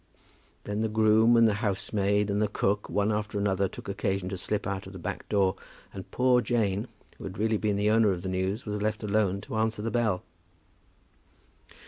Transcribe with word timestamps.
Then 0.63 0.81
the 0.81 0.89
groom 0.89 1.37
and 1.37 1.47
the 1.47 1.53
housemaid 1.61 2.31
and 2.31 2.41
the 2.41 2.47
cook, 2.47 2.89
one 2.89 3.11
after 3.11 3.37
another, 3.37 3.67
took 3.67 3.87
occasion 3.87 4.29
to 4.29 4.35
slip 4.39 4.65
out 4.65 4.87
of 4.87 4.93
the 4.93 4.97
back 4.97 5.29
door, 5.29 5.55
and 5.93 6.09
poor 6.09 6.41
Jane, 6.41 6.87
who 7.19 7.23
had 7.23 7.37
really 7.37 7.57
been 7.57 7.75
the 7.75 7.91
owner 7.91 8.11
of 8.11 8.23
the 8.23 8.27
news, 8.29 8.65
was 8.65 8.81
left 8.81 9.03
alone 9.03 9.41
to 9.41 9.57
answer 9.57 9.83
the 9.83 9.91
bell. 9.91 10.23